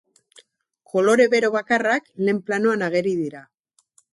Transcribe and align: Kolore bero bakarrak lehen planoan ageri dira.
Kolore 0.93 1.27
bero 1.35 1.51
bakarrak 1.57 2.09
lehen 2.25 2.41
planoan 2.49 2.89
ageri 2.89 3.17
dira. 3.23 3.47